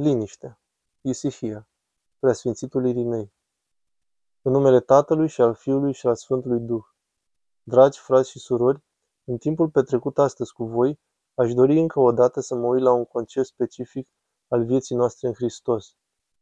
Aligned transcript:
Liniște. 0.00 0.60
Isihia. 1.00 1.68
Preasfințitul 2.18 2.86
Irinei. 2.86 3.32
În 4.42 4.52
numele 4.52 4.80
Tatălui 4.80 5.28
și 5.28 5.40
al 5.40 5.54
Fiului 5.54 5.92
și 5.92 6.06
al 6.06 6.14
Sfântului 6.14 6.60
Duh. 6.60 6.84
Dragi 7.62 7.98
frați 7.98 8.30
și 8.30 8.38
surori, 8.38 8.84
în 9.24 9.36
timpul 9.36 9.70
petrecut 9.70 10.18
astăzi 10.18 10.52
cu 10.52 10.64
voi, 10.64 11.00
aș 11.34 11.54
dori 11.54 11.78
încă 11.78 12.00
o 12.00 12.12
dată 12.12 12.40
să 12.40 12.54
mă 12.54 12.66
uit 12.66 12.82
la 12.82 12.92
un 12.92 13.04
concept 13.04 13.46
specific 13.46 14.08
al 14.48 14.64
vieții 14.64 14.96
noastre 14.96 15.28
în 15.28 15.34
Hristos, 15.34 15.96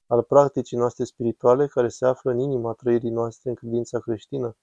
al 0.06 0.22
practicii 0.22 0.76
noastre 0.76 1.04
spirituale 1.04 1.66
care 1.66 1.88
se 1.88 2.06
află 2.06 2.30
în 2.30 2.38
inima 2.38 2.72
trăirii 2.72 3.10
noastre 3.10 3.48
în 3.48 3.54
credința 3.54 4.00
creștină, 4.00 4.56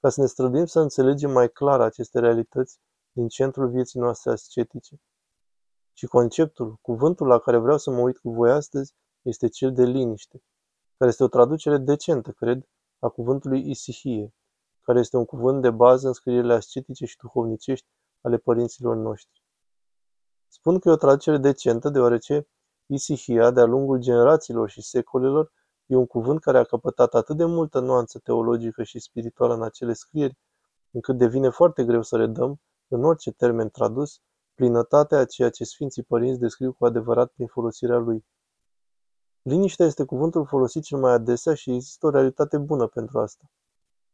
ca 0.00 0.08
să 0.08 0.20
ne 0.20 0.26
străduim 0.26 0.66
să 0.66 0.80
înțelegem 0.80 1.30
mai 1.30 1.50
clar 1.50 1.80
aceste 1.80 2.18
realități 2.18 2.80
din 3.12 3.28
centrul 3.28 3.70
vieții 3.70 4.00
noastre 4.00 4.30
ascetice. 4.30 5.00
Și 6.00 6.06
conceptul, 6.06 6.78
cuvântul 6.80 7.26
la 7.26 7.38
care 7.38 7.58
vreau 7.58 7.78
să 7.78 7.90
mă 7.90 8.00
uit 8.00 8.18
cu 8.18 8.30
voi 8.30 8.50
astăzi, 8.50 8.94
este 9.22 9.48
cel 9.48 9.72
de 9.72 9.84
liniște, 9.84 10.42
care 10.96 11.10
este 11.10 11.22
o 11.22 11.28
traducere 11.28 11.78
decentă, 11.78 12.30
cred, 12.30 12.68
a 12.98 13.08
cuvântului 13.08 13.70
isihie, 13.70 14.34
care 14.80 14.98
este 14.98 15.16
un 15.16 15.24
cuvânt 15.24 15.62
de 15.62 15.70
bază 15.70 16.06
în 16.06 16.12
scrierile 16.12 16.52
ascetice 16.52 17.04
și 17.04 17.16
duhovnicești 17.16 17.86
ale 18.20 18.36
părinților 18.36 18.96
noștri. 18.96 19.42
Spun 20.48 20.78
că 20.78 20.88
e 20.88 20.92
o 20.92 20.96
traducere 20.96 21.38
decentă 21.38 21.88
deoarece 21.88 22.48
isihia, 22.86 23.50
de-a 23.50 23.64
lungul 23.64 23.98
generațiilor 23.98 24.68
și 24.68 24.82
secolelor, 24.82 25.52
e 25.86 25.96
un 25.96 26.06
cuvânt 26.06 26.40
care 26.40 26.58
a 26.58 26.64
căpătat 26.64 27.14
atât 27.14 27.36
de 27.36 27.44
multă 27.44 27.80
nuanță 27.80 28.18
teologică 28.18 28.82
și 28.82 28.98
spirituală 28.98 29.54
în 29.54 29.62
acele 29.62 29.92
scrieri, 29.92 30.38
încât 30.90 31.16
devine 31.16 31.48
foarte 31.48 31.84
greu 31.84 32.02
să 32.02 32.16
redăm, 32.16 32.60
în 32.88 33.04
orice 33.04 33.32
termen 33.32 33.68
tradus, 33.68 34.20
plinătatea 34.60 35.18
a 35.18 35.24
ceea 35.24 35.50
ce 35.50 35.64
Sfinții 35.64 36.02
Părinți 36.02 36.40
descriu 36.40 36.72
cu 36.72 36.86
adevărat 36.86 37.30
prin 37.32 37.46
folosirea 37.46 37.96
lui. 37.96 38.24
Liniștea 39.42 39.86
este 39.86 40.04
cuvântul 40.04 40.46
folosit 40.46 40.82
cel 40.82 40.98
mai 40.98 41.12
adesea 41.12 41.54
și 41.54 41.74
există 41.74 42.06
o 42.06 42.10
realitate 42.10 42.58
bună 42.58 42.86
pentru 42.86 43.18
asta. 43.18 43.50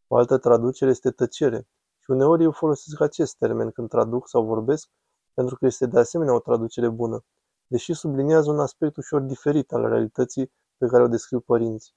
O 0.07 0.17
altă 0.17 0.39
traducere 0.39 0.91
este 0.91 1.11
tăcere 1.11 1.69
și 1.99 2.11
uneori 2.11 2.43
eu 2.43 2.51
folosesc 2.51 3.01
acest 3.01 3.37
termen 3.37 3.71
când 3.71 3.89
traduc 3.89 4.29
sau 4.29 4.45
vorbesc 4.45 4.89
pentru 5.35 5.57
că 5.57 5.67
este 5.67 5.87
de 5.87 5.99
asemenea 5.99 6.35
o 6.35 6.41
traducere 6.41 6.89
bună, 6.89 7.25
deși 7.67 7.93
subliniază 7.93 8.51
un 8.51 8.61
aspect 8.61 8.97
ușor 8.97 9.21
diferit 9.21 9.73
al 9.73 9.89
realității 9.89 10.53
pe 10.77 10.87
care 10.87 11.03
o 11.03 11.09
descriu 11.09 11.41
părinții. 11.41 11.95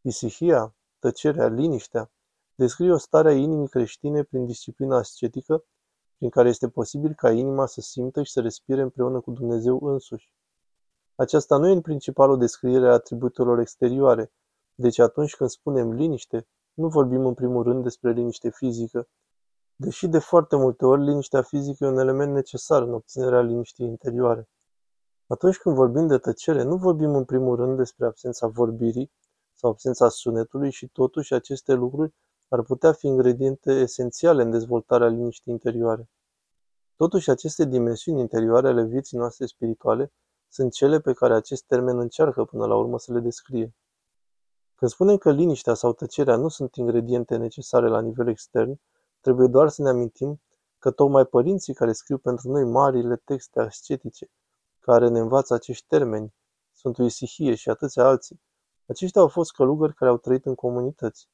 Isihia, 0.00 0.74
tăcerea, 0.98 1.46
liniștea, 1.46 2.10
descrie 2.54 2.92
o 2.92 2.96
stare 2.96 3.28
a 3.28 3.34
inimii 3.36 3.68
creștine 3.68 4.22
prin 4.22 4.46
disciplina 4.46 4.96
ascetică 4.96 5.64
prin 6.22 6.34
care 6.34 6.48
este 6.48 6.68
posibil 6.68 7.14
ca 7.14 7.30
inima 7.30 7.66
să 7.66 7.80
simtă 7.80 8.22
și 8.22 8.32
să 8.32 8.40
respire 8.40 8.82
împreună 8.82 9.20
cu 9.20 9.30
Dumnezeu 9.30 9.80
însuși. 9.82 10.32
Aceasta 11.14 11.56
nu 11.56 11.68
e 11.68 11.72
în 11.72 11.80
principal 11.80 12.30
o 12.30 12.36
descriere 12.36 12.88
a 12.88 12.92
atributelor 12.92 13.58
exterioare, 13.58 14.32
deci 14.74 14.98
atunci 14.98 15.34
când 15.34 15.50
spunem 15.50 15.92
liniște, 15.92 16.46
nu 16.74 16.88
vorbim 16.88 17.26
în 17.26 17.34
primul 17.34 17.62
rând 17.62 17.82
despre 17.82 18.12
liniște 18.12 18.50
fizică, 18.50 19.08
deși 19.76 20.08
de 20.08 20.18
foarte 20.18 20.56
multe 20.56 20.84
ori 20.84 21.04
liniștea 21.04 21.42
fizică 21.42 21.84
e 21.84 21.88
un 21.88 21.98
element 21.98 22.32
necesar 22.32 22.82
în 22.82 22.92
obținerea 22.92 23.40
liniștii 23.40 23.86
interioare. 23.86 24.48
Atunci 25.26 25.58
când 25.58 25.74
vorbim 25.74 26.06
de 26.06 26.18
tăcere, 26.18 26.62
nu 26.62 26.76
vorbim 26.76 27.14
în 27.14 27.24
primul 27.24 27.56
rând 27.56 27.76
despre 27.76 28.06
absența 28.06 28.46
vorbirii 28.46 29.12
sau 29.52 29.70
absența 29.70 30.08
sunetului 30.08 30.70
și 30.70 30.88
totuși 30.88 31.34
aceste 31.34 31.72
lucruri 31.72 32.14
ar 32.54 32.62
putea 32.62 32.92
fi 32.92 33.06
ingrediente 33.06 33.72
esențiale 33.72 34.42
în 34.42 34.50
dezvoltarea 34.50 35.06
liniștii 35.06 35.52
interioare. 35.52 36.08
Totuși, 36.96 37.30
aceste 37.30 37.64
dimensiuni 37.64 38.20
interioare 38.20 38.68
ale 38.68 38.84
vieții 38.84 39.18
noastre 39.18 39.46
spirituale 39.46 40.12
sunt 40.48 40.72
cele 40.72 41.00
pe 41.00 41.12
care 41.12 41.34
acest 41.34 41.64
termen 41.64 41.98
încearcă 41.98 42.44
până 42.44 42.66
la 42.66 42.76
urmă 42.76 42.98
să 42.98 43.12
le 43.12 43.20
descrie. 43.20 43.74
Când 44.74 44.90
spunem 44.90 45.16
că 45.16 45.30
liniștea 45.30 45.74
sau 45.74 45.92
tăcerea 45.92 46.36
nu 46.36 46.48
sunt 46.48 46.74
ingrediente 46.74 47.36
necesare 47.36 47.88
la 47.88 48.00
nivel 48.00 48.28
extern, 48.28 48.80
trebuie 49.20 49.46
doar 49.46 49.68
să 49.68 49.82
ne 49.82 49.88
amintim 49.88 50.40
că 50.78 50.90
tocmai 50.90 51.24
părinții 51.24 51.74
care 51.74 51.92
scriu 51.92 52.18
pentru 52.18 52.50
noi 52.50 52.64
marile 52.64 53.16
texte 53.16 53.60
ascetice, 53.60 54.30
care 54.78 55.08
ne 55.08 55.18
învață 55.18 55.54
acești 55.54 55.86
termeni, 55.88 56.34
Sfântul 56.72 57.04
Isihie 57.04 57.54
și 57.54 57.70
atâția 57.70 58.04
alții, 58.04 58.40
aceștia 58.86 59.20
au 59.20 59.28
fost 59.28 59.52
călugări 59.52 59.94
care 59.94 60.10
au 60.10 60.16
trăit 60.16 60.46
în 60.46 60.54
comunități. 60.54 61.31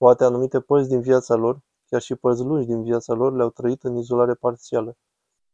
Poate 0.00 0.24
anumite 0.24 0.60
părți 0.60 0.88
din 0.88 1.00
viața 1.00 1.34
lor, 1.34 1.60
chiar 1.86 2.00
și 2.00 2.14
părți 2.14 2.42
lungi 2.42 2.66
din 2.66 2.82
viața 2.82 3.14
lor, 3.14 3.32
le-au 3.32 3.50
trăit 3.50 3.82
în 3.84 3.96
izolare 3.96 4.34
parțială. 4.34 4.96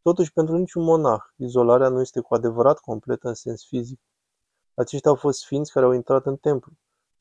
Totuși, 0.02 0.32
pentru 0.32 0.56
niciun 0.56 0.82
monah, 0.82 1.20
izolarea 1.36 1.88
nu 1.88 2.00
este 2.00 2.20
cu 2.20 2.34
adevărat 2.34 2.78
completă 2.78 3.28
în 3.28 3.34
sens 3.34 3.66
fizic. 3.66 4.00
Aceștia 4.74 5.10
au 5.10 5.16
fost 5.16 5.38
sfinți 5.40 5.72
care 5.72 5.86
au 5.86 5.92
intrat 5.92 6.26
în 6.26 6.36
templu, 6.36 6.72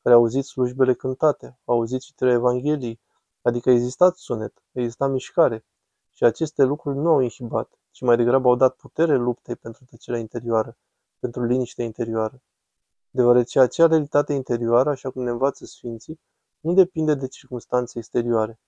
care 0.02 0.14
au 0.14 0.20
auzit 0.20 0.44
slujbele 0.44 0.94
cântate, 0.94 1.58
au 1.64 1.74
auzit 1.74 2.00
citirea 2.00 2.32
Evangheliei, 2.32 3.00
adică 3.42 3.68
a 3.68 3.72
existat 3.72 4.16
sunet, 4.16 4.62
a 4.74 4.80
existat 4.80 5.10
mișcare, 5.10 5.64
și 6.12 6.24
aceste 6.24 6.62
lucruri 6.62 6.96
nu 6.96 7.08
au 7.08 7.20
inhibat, 7.20 7.78
ci 7.90 8.00
mai 8.00 8.16
degrabă 8.16 8.48
au 8.48 8.56
dat 8.56 8.74
putere 8.74 9.16
luptei 9.16 9.56
pentru 9.56 9.84
tăcerea 9.84 10.20
interioară, 10.20 10.76
pentru 11.18 11.44
liniște 11.44 11.82
interioară. 11.82 12.42
Deoarece 13.10 13.60
acea 13.60 13.86
realitate 13.86 14.32
interioară, 14.32 14.90
așa 14.90 15.10
cum 15.10 15.22
ne 15.22 15.30
învață 15.30 15.64
Sfinții, 15.64 16.20
nu 16.66 16.72
depinde 16.72 17.14
de 17.14 17.28
circunstanțe 17.28 17.98
exterioare. 17.98 18.60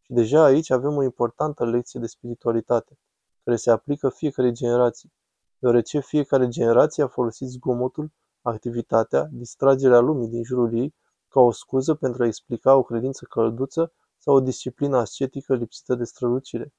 Și 0.00 0.12
deja 0.12 0.44
aici 0.44 0.70
avem 0.70 0.96
o 0.96 1.02
importantă 1.02 1.64
lecție 1.64 2.00
de 2.00 2.06
spiritualitate, 2.06 2.98
care 3.44 3.56
se 3.56 3.70
aplică 3.70 4.08
fiecare 4.08 4.52
generație, 4.52 5.10
deoarece 5.58 6.00
fiecare 6.00 6.48
generație 6.48 7.02
a 7.02 7.06
folosit 7.06 7.48
zgomotul, 7.48 8.12
activitatea, 8.42 9.28
distragerea 9.32 9.98
lumii 9.98 10.28
din 10.28 10.44
jurul 10.44 10.74
ei 10.78 10.94
ca 11.28 11.40
o 11.40 11.52
scuză 11.52 11.94
pentru 11.94 12.22
a 12.22 12.26
explica 12.26 12.76
o 12.76 12.82
credință 12.82 13.24
călduță 13.24 13.92
sau 14.18 14.34
o 14.34 14.40
disciplină 14.40 14.96
ascetică 14.96 15.54
lipsită 15.54 15.94
de 15.94 16.04
strălucire. 16.04 16.74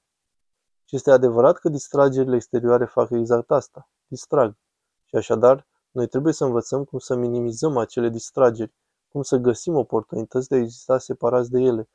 Și 0.85 0.95
este 0.95 1.11
adevărat 1.11 1.57
că 1.57 1.69
distragerile 1.69 2.35
exterioare 2.35 2.85
fac 2.85 3.09
exact 3.09 3.51
asta, 3.51 3.89
distrag. 4.07 4.57
Și 5.05 5.15
așadar, 5.15 5.67
noi 5.91 6.07
trebuie 6.07 6.33
să 6.33 6.45
învățăm 6.45 6.83
cum 6.83 6.99
să 6.99 7.15
minimizăm 7.15 7.77
acele 7.77 8.09
distrageri, 8.09 8.73
cum 9.11 9.21
să 9.21 9.37
găsim 9.37 9.75
oportunități 9.75 10.47
de 10.47 10.55
a 10.55 10.59
exista 10.59 10.97
separați 10.97 11.51
de 11.51 11.59
ele. 11.59 11.89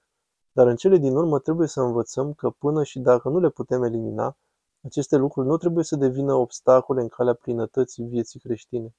Dar 0.53 0.67
în 0.67 0.77
cele 0.77 0.97
din 0.97 1.17
urmă 1.17 1.39
trebuie 1.39 1.69
să 1.69 1.81
învățăm 1.81 2.33
că 2.33 2.51
până 2.51 2.83
și 2.83 2.99
dacă 2.99 3.29
nu 3.29 3.39
le 3.39 3.51
putem 3.51 3.83
elimina, 3.83 4.37
aceste 4.83 5.17
lucruri 5.17 5.47
nu 5.47 5.57
trebuie 5.57 5.85
să 5.85 5.97
devină 5.97 6.35
obstacole 6.35 7.01
în 7.01 7.09
calea 7.09 7.35
plinătății 7.35 8.05
vieții 8.05 8.41
creștine. 8.41 8.95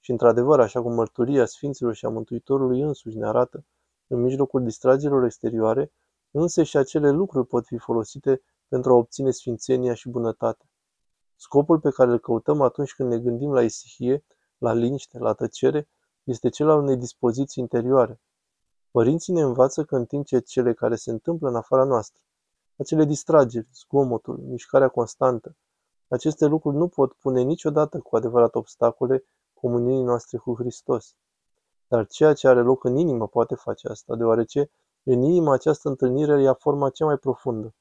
Și 0.00 0.10
într-adevăr, 0.10 0.60
așa 0.60 0.82
cum 0.82 0.94
mărturia 0.94 1.46
Sfinților 1.46 1.94
și 1.94 2.04
a 2.04 2.08
Mântuitorului 2.08 2.80
însuși 2.80 3.16
ne 3.16 3.26
arată, 3.26 3.64
în 4.06 4.20
mijlocul 4.20 4.62
distragerilor 4.62 5.24
exterioare, 5.24 5.92
însă 6.30 6.62
și 6.62 6.76
acele 6.76 7.10
lucruri 7.10 7.46
pot 7.46 7.66
fi 7.66 7.78
folosite 7.78 8.42
pentru 8.68 8.92
a 8.92 8.94
obține 8.94 9.30
sfințenia 9.30 9.94
și 9.94 10.08
bunătatea. 10.08 10.66
Scopul 11.36 11.80
pe 11.80 11.90
care 11.90 12.10
îl 12.10 12.18
căutăm 12.18 12.60
atunci 12.60 12.94
când 12.94 13.08
ne 13.08 13.18
gândim 13.18 13.52
la 13.52 13.62
isihie, 13.62 14.24
la 14.58 14.72
liniște, 14.72 15.18
la 15.18 15.32
tăcere, 15.32 15.88
este 16.26 16.48
cel 16.48 16.70
al 16.70 16.78
unei 16.78 16.96
dispoziții 16.96 17.62
interioare. 17.62 18.20
Părinții 18.90 19.32
ne 19.32 19.40
învață 19.40 19.84
că 19.84 19.96
în 19.96 20.04
timp 20.04 20.26
ce 20.26 20.38
cele 20.38 20.72
care 20.74 20.96
se 20.96 21.10
întâmplă 21.10 21.48
în 21.48 21.56
afara 21.56 21.84
noastră, 21.84 22.22
acele 22.76 23.04
distrageri, 23.04 23.68
zgomotul, 23.74 24.38
mișcarea 24.38 24.88
constantă, 24.88 25.56
aceste 26.08 26.46
lucruri 26.46 26.76
nu 26.76 26.88
pot 26.88 27.12
pune 27.12 27.42
niciodată 27.42 27.98
cu 27.98 28.16
adevărat 28.16 28.54
obstacole 28.54 29.24
comuniunii 29.54 30.04
noastre 30.04 30.38
cu 30.38 30.54
Hristos. 30.54 31.14
Dar 31.88 32.06
ceea 32.06 32.32
ce 32.32 32.48
are 32.48 32.60
loc 32.60 32.84
în 32.84 32.96
inimă 32.96 33.28
poate 33.28 33.54
face 33.54 33.88
asta, 33.88 34.16
deoarece 34.16 34.70
în 35.02 35.22
inimă 35.22 35.52
această 35.52 35.88
întâlnire 35.88 36.42
ia 36.42 36.54
forma 36.54 36.90
cea 36.90 37.04
mai 37.04 37.16
profundă. 37.16 37.74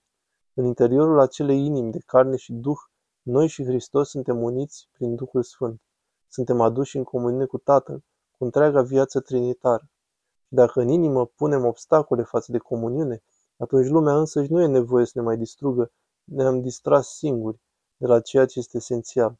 În 0.54 0.66
interiorul 0.66 1.20
acelei 1.20 1.66
inimi 1.66 1.92
de 1.92 2.00
carne 2.06 2.36
și 2.36 2.54
duh, 2.54 2.80
noi 3.22 3.48
și 3.48 3.64
Hristos 3.64 4.10
suntem 4.10 4.42
uniți 4.42 4.90
prin 4.92 5.16
Duhul 5.16 5.44
Sfânt. 5.44 5.82
Suntem 6.28 6.62
aduși 6.62 6.98
în 6.98 7.04
comuniune 7.04 7.46
cu 7.46 7.58
Tatăl, 7.58 8.04
cu 8.38 8.44
întreaga 8.44 8.82
viață 8.82 9.20
trinitară. 9.20 9.90
Și 10.42 10.54
dacă 10.54 10.82
în 10.82 10.88
inimă 10.88 11.26
punem 11.26 11.66
obstacole 11.66 12.24
față 12.24 12.52
de 12.52 12.58
comuniune, 12.58 13.24
atunci 13.58 13.88
lumea 13.88 14.18
însăși 14.18 14.52
nu 14.52 14.62
e 14.62 14.68
nevoie 14.68 15.06
să 15.06 15.12
ne 15.16 15.22
mai 15.22 15.38
distrugă, 15.38 15.92
ne-am 16.24 16.62
distras 16.62 17.08
singuri 17.08 17.60
de 17.98 18.08
la 18.08 18.20
ceea 18.20 18.46
ce 18.46 18.60
este 18.60 18.78
esențial. 18.78 19.40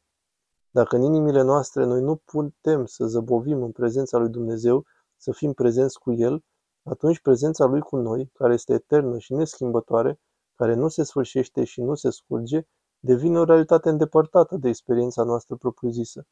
Dacă 0.70 0.96
în 0.96 1.02
inimile 1.02 1.42
noastre 1.42 1.84
noi 1.84 2.00
nu 2.00 2.16
putem 2.16 2.86
să 2.86 3.06
zăbovim 3.06 3.62
în 3.62 3.72
prezența 3.72 4.18
lui 4.18 4.28
Dumnezeu, 4.28 4.84
să 5.16 5.32
fim 5.32 5.52
prezenți 5.52 5.98
cu 5.98 6.12
El, 6.12 6.44
atunci 6.82 7.20
prezența 7.20 7.64
Lui 7.64 7.80
cu 7.80 7.96
noi, 7.96 8.30
care 8.34 8.52
este 8.52 8.72
eternă 8.72 9.18
și 9.18 9.34
neschimbătoare, 9.34 10.20
care 10.54 10.74
nu 10.74 10.88
se 10.88 11.02
sfârșește 11.02 11.64
și 11.64 11.82
nu 11.82 11.94
se 11.94 12.10
scurge, 12.10 12.66
devine 12.98 13.38
o 13.38 13.44
realitate 13.44 13.88
îndepărtată 13.88 14.56
de 14.56 14.68
experiența 14.68 15.22
noastră 15.22 15.56
propriu-zisă. 15.56 16.26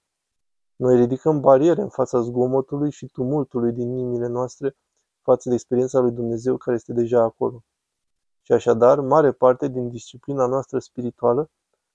Noi 0.76 0.96
ridicăm 0.96 1.40
bariere 1.40 1.80
în 1.80 1.88
fața 1.88 2.20
zgomotului 2.20 2.90
și 2.90 3.06
tumultului 3.06 3.72
din 3.72 3.90
inimile 3.90 4.26
noastre 4.26 4.76
față 5.20 5.48
de 5.48 5.54
experiența 5.54 5.98
lui 6.00 6.12
Dumnezeu 6.12 6.56
care 6.56 6.76
este 6.76 6.92
deja 6.92 7.22
acolo. 7.22 7.64
Și 8.42 8.52
așadar, 8.52 9.00
mare 9.00 9.32
parte 9.32 9.68
din 9.68 9.88
disciplina 9.88 10.46
noastră 10.46 10.78
spirituală 10.78 11.50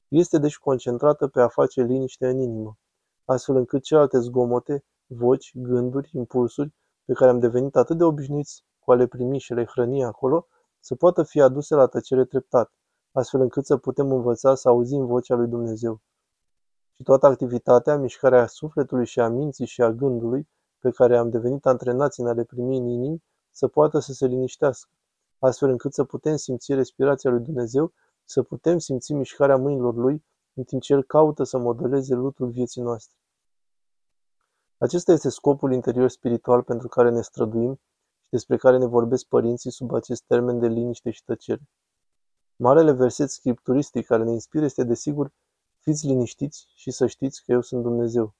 este 0.08 0.38
deci 0.38 0.58
concentrată 0.58 1.28
pe 1.28 1.42
a 1.42 1.48
face 1.48 1.82
liniște 1.82 2.28
în 2.28 2.40
inimă, 2.40 2.78
astfel 3.26 3.56
încât 3.56 3.84
celelalte 3.84 4.20
zgomote, 4.20 4.84
voci, 5.06 5.52
gânduri, 5.56 6.10
impulsuri, 6.14 6.74
pe 7.06 7.14
care 7.14 7.30
am 7.30 7.40
devenit 7.40 7.76
atât 7.76 7.98
de 7.98 8.04
obișnuiți 8.04 8.64
cu 8.80 8.92
a 8.92 8.96
le 8.96 9.08
primi 9.08 9.40
și 9.40 9.54
le 9.54 9.66
hrăni 9.66 10.04
acolo, 10.04 10.48
să 10.80 10.96
poată 10.96 11.24
fi 11.24 11.42
aduse 11.42 11.76
la 11.76 11.88
tăcere 11.88 12.26
treptat, 12.26 12.74
astfel 13.12 13.42
încât 13.42 13.66
să 13.66 13.78
putem 13.78 14.12
învăța 14.12 14.56
să 14.56 14.70
auzim 14.70 15.06
vocea 15.06 15.36
lui 15.36 15.48
Dumnezeu. 15.48 16.02
Și 17.00 17.06
toată 17.06 17.26
activitatea, 17.26 17.98
mișcarea 17.98 18.48
sufletului 18.48 19.06
și 19.06 19.20
a 19.20 19.30
minții 19.30 19.66
și 19.66 19.82
a 19.82 19.92
gândului, 19.92 20.50
pe 20.80 20.90
care 20.92 21.18
am 21.18 21.30
devenit 21.30 21.66
antrenați 21.66 22.20
în 22.20 22.28
a 22.28 22.34
le 22.34 22.44
primi 22.44 22.78
în 22.78 22.86
inimi, 22.86 23.24
să 23.52 23.68
poată 23.68 24.00
să 24.00 24.14
se 24.14 24.26
liniștească, 24.26 24.90
astfel 25.40 25.70
încât 25.70 25.94
să 25.94 26.04
putem 26.04 26.36
simți 26.36 26.74
respirația 26.74 27.30
lui 27.30 27.40
Dumnezeu, 27.40 27.94
să 28.24 28.44
putem 28.44 28.78
simți 28.78 29.14
mișcarea 29.14 29.56
mâinilor 29.58 29.96
lui, 29.96 30.26
în 30.54 30.64
timp 30.64 30.82
ce 30.82 30.94
El 30.94 31.04
caută 31.04 31.44
să 31.44 31.58
modeleze 31.58 32.16
lutul 32.16 32.50
vieții 32.50 32.82
noastre. 32.82 33.18
Acesta 34.78 35.12
este 35.12 35.30
scopul 35.30 35.74
interior 35.74 36.10
spiritual 36.10 36.64
pentru 36.64 36.88
care 36.88 37.10
ne 37.10 37.22
străduim 37.22 37.74
și 38.24 38.30
despre 38.30 38.58
care 38.58 38.78
ne 38.78 38.86
vorbesc 38.86 39.26
părinții 39.26 39.72
sub 39.72 39.94
acest 39.94 40.24
termen 40.24 40.60
de 40.60 40.68
liniște 40.68 41.12
și 41.12 41.24
tăcere. 41.24 41.62
Marele 42.56 42.92
verset 42.92 43.30
scripturistic 43.30 44.06
care 44.06 44.24
ne 44.24 44.32
inspiră 44.32 44.66
este 44.66 44.84
desigur 44.84 45.32
Fiți 45.80 46.08
liniștiți 46.08 46.68
și 46.76 46.92
să 46.92 47.08
știți 47.08 47.44
că 47.44 47.52
eu 47.52 47.62
sunt 47.62 47.84
Dumnezeu. 47.84 48.34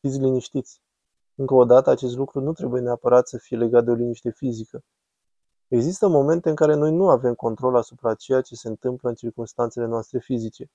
Fiți 0.00 0.18
liniștiți. 0.18 0.80
Încă 1.34 1.54
o 1.54 1.64
dată, 1.64 1.90
acest 1.90 2.16
lucru 2.16 2.40
nu 2.40 2.52
trebuie 2.52 2.80
neapărat 2.80 3.28
să 3.28 3.38
fie 3.38 3.56
legat 3.56 3.84
de 3.84 3.90
o 3.90 3.94
liniște 3.94 4.30
fizică. 4.30 4.84
Există 5.68 6.08
momente 6.08 6.48
în 6.48 6.54
care 6.54 6.74
noi 6.74 6.92
nu 6.92 7.08
avem 7.08 7.34
control 7.34 7.76
asupra 7.76 8.14
ceea 8.14 8.40
ce 8.40 8.54
se 8.54 8.68
întâmplă 8.68 9.08
în 9.08 9.14
circunstanțele 9.14 9.86
noastre 9.86 10.18
fizice. 10.18 10.70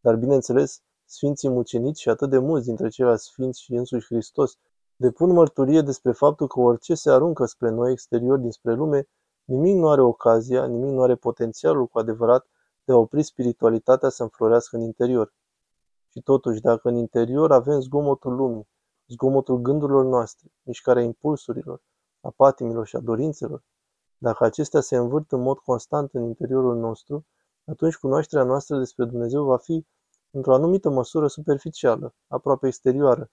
Dar, 0.00 0.16
bineînțeles, 0.16 0.82
Sfinții 1.08 1.48
mucenici 1.48 1.98
și 1.98 2.08
atât 2.08 2.30
de 2.30 2.38
mulți 2.38 2.66
dintre 2.66 2.88
ceilalți 2.88 3.24
sfinți 3.24 3.62
și 3.62 3.74
însuși 3.74 4.06
Hristos 4.06 4.58
depun 4.96 5.32
mărturie 5.32 5.80
despre 5.80 6.12
faptul 6.12 6.46
că 6.46 6.60
orice 6.60 6.94
se 6.94 7.10
aruncă 7.10 7.44
spre 7.44 7.70
noi 7.70 7.92
exterior 7.92 8.38
dinspre 8.38 8.74
lume, 8.74 9.08
nimic 9.44 9.76
nu 9.76 9.88
are 9.88 10.00
ocazia, 10.00 10.66
nimic 10.66 10.90
nu 10.90 11.02
are 11.02 11.14
potențialul 11.14 11.86
cu 11.86 11.98
adevărat 11.98 12.46
de 12.86 12.92
a 12.92 12.96
opri 12.96 13.22
spiritualitatea 13.22 14.08
să 14.08 14.22
înflorească 14.22 14.76
în 14.76 14.82
interior. 14.82 15.34
Și 16.08 16.20
totuși, 16.20 16.60
dacă 16.60 16.88
în 16.88 16.96
interior 16.96 17.52
avem 17.52 17.80
zgomotul 17.80 18.34
lumii, 18.34 18.68
zgomotul 19.08 19.56
gândurilor 19.56 20.04
noastre, 20.04 20.52
mișcarea 20.62 21.02
impulsurilor, 21.02 21.82
a 22.20 22.30
patimilor 22.30 22.86
și 22.86 22.96
a 22.96 23.00
dorințelor, 23.00 23.64
dacă 24.18 24.44
acestea 24.44 24.80
se 24.80 24.96
învârt 24.96 25.32
în 25.32 25.40
mod 25.40 25.58
constant 25.58 26.14
în 26.14 26.22
interiorul 26.22 26.76
nostru, 26.76 27.26
atunci 27.64 27.96
cunoașterea 27.96 28.44
noastră 28.44 28.78
despre 28.78 29.04
Dumnezeu 29.04 29.44
va 29.44 29.56
fi, 29.56 29.86
într-o 30.30 30.54
anumită 30.54 30.90
măsură, 30.90 31.26
superficială, 31.28 32.14
aproape 32.26 32.66
exterioară. 32.66 33.30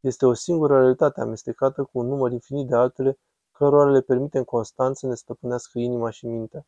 Este 0.00 0.26
o 0.26 0.32
singură 0.32 0.78
realitate 0.78 1.20
amestecată 1.20 1.82
cu 1.84 1.98
un 1.98 2.06
număr 2.06 2.32
infinit 2.32 2.68
de 2.68 2.74
altele, 2.74 3.18
cărora 3.52 3.90
le 3.90 4.00
permitem 4.00 4.44
constant 4.44 4.96
să 4.96 5.06
ne 5.06 5.14
stăpânească 5.14 5.78
inima 5.78 6.10
și 6.10 6.26
mintea. 6.26 6.66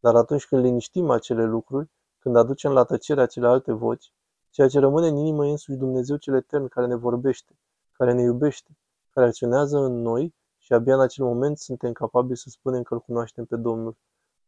Dar 0.00 0.14
atunci 0.14 0.46
când 0.46 0.64
liniștim 0.64 1.10
acele 1.10 1.44
lucruri, 1.44 1.90
când 2.18 2.36
aducem 2.36 2.72
la 2.72 2.84
tăcere 2.84 3.20
acele 3.20 3.46
alte 3.46 3.72
voci, 3.72 4.12
ceea 4.50 4.68
ce 4.68 4.78
rămâne 4.78 5.08
în 5.08 5.16
inimă 5.16 5.46
e 5.46 5.50
însuși 5.50 5.78
Dumnezeu 5.78 6.16
cel 6.16 6.34
etern 6.34 6.68
care 6.68 6.86
ne 6.86 6.94
vorbește, 6.94 7.58
care 7.92 8.12
ne 8.12 8.22
iubește, 8.22 8.78
care 9.10 9.26
acționează 9.26 9.78
în 9.78 10.02
noi 10.02 10.34
și 10.58 10.72
abia 10.72 10.94
în 10.94 11.00
acel 11.00 11.24
moment 11.24 11.58
suntem 11.58 11.92
capabili 11.92 12.38
să 12.38 12.48
spunem 12.48 12.82
că 12.82 12.94
îl 12.94 13.00
cunoaștem 13.00 13.44
pe 13.44 13.56
Domnul. 13.56 13.96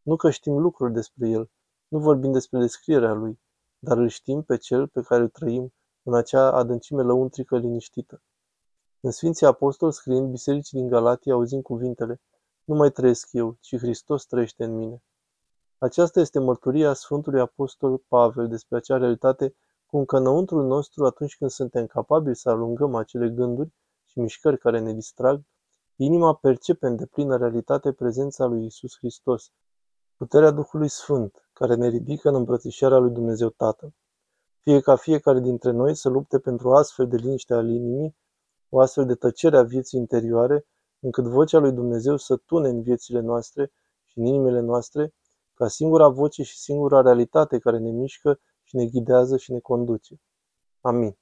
Nu 0.01 0.15
că 0.15 0.29
știm 0.29 0.57
lucruri 0.57 0.93
despre 0.93 1.29
El, 1.29 1.49
nu 1.87 1.99
vorbim 1.99 2.31
despre 2.31 2.59
descrierea 2.59 3.13
Lui, 3.13 3.39
dar 3.79 3.97
îl 3.97 4.07
știm 4.07 4.41
pe 4.41 4.57
Cel 4.57 4.87
pe 4.87 5.01
care 5.01 5.21
îl 5.21 5.29
trăim 5.29 5.73
în 6.03 6.13
acea 6.13 6.51
adâncime 6.51 7.01
lăuntrică 7.01 7.57
liniștită. 7.57 8.21
În 8.99 9.11
Sfinții 9.11 9.45
Apostoli, 9.45 9.93
scriind 9.93 10.29
bisericii 10.29 10.79
din 10.79 10.87
Galatia, 10.87 11.33
auzim 11.33 11.61
cuvintele, 11.61 12.21
Nu 12.63 12.75
mai 12.75 12.91
trăiesc 12.91 13.27
eu, 13.31 13.57
ci 13.59 13.77
Hristos 13.77 14.25
trăiește 14.25 14.63
în 14.63 14.75
mine. 14.75 15.03
Aceasta 15.81 16.19
este 16.19 16.39
mărturia 16.39 16.93
Sfântului 16.93 17.39
Apostol 17.39 17.97
Pavel 17.97 18.47
despre 18.47 18.77
acea 18.77 18.97
realitate 18.97 19.55
cum 19.85 20.05
că 20.05 20.17
înăuntrul 20.17 20.65
nostru, 20.65 21.05
atunci 21.05 21.37
când 21.37 21.49
suntem 21.49 21.85
capabili 21.85 22.35
să 22.35 22.49
alungăm 22.49 22.95
acele 22.95 23.29
gânduri 23.29 23.73
și 24.05 24.19
mișcări 24.19 24.57
care 24.57 24.79
ne 24.79 24.93
distrag, 24.93 25.41
inima 25.95 26.33
percepe 26.33 26.87
în 26.87 26.95
deplină 26.95 27.37
realitate 27.37 27.91
prezența 27.91 28.45
lui 28.45 28.65
Isus 28.65 28.97
Hristos, 28.97 29.51
puterea 30.17 30.51
Duhului 30.51 30.87
Sfânt, 30.87 31.49
care 31.53 31.75
ne 31.75 31.87
ridică 31.87 32.29
în 32.29 32.35
îmbrățișarea 32.35 32.97
lui 32.97 33.11
Dumnezeu 33.11 33.49
Tatăl. 33.49 33.93
Fie 34.61 34.79
ca 34.79 34.95
fiecare 34.95 35.39
dintre 35.39 35.71
noi 35.71 35.95
să 35.95 36.09
lupte 36.09 36.39
pentru 36.39 36.69
o 36.69 36.75
astfel 36.75 37.07
de 37.07 37.15
liniște 37.15 37.53
al 37.53 37.69
inimii, 37.69 38.15
o 38.69 38.79
astfel 38.79 39.05
de 39.05 39.15
tăcere 39.15 39.57
a 39.57 39.63
vieții 39.63 39.99
interioare, 39.99 40.65
încât 40.99 41.25
vocea 41.25 41.59
lui 41.59 41.71
Dumnezeu 41.71 42.17
să 42.17 42.35
tune 42.35 42.69
în 42.69 42.81
viețile 42.81 43.19
noastre 43.19 43.71
și 44.05 44.19
în 44.19 44.25
inimile 44.25 44.59
noastre, 44.59 45.13
ca 45.59 45.67
singura 45.67 46.07
voce 46.07 46.43
și 46.43 46.57
singura 46.57 47.01
realitate 47.01 47.59
care 47.59 47.77
ne 47.77 47.91
mișcă 47.91 48.39
și 48.63 48.75
ne 48.75 48.85
ghidează 48.85 49.37
și 49.37 49.51
ne 49.51 49.59
conduce. 49.59 50.21
Amin. 50.81 51.17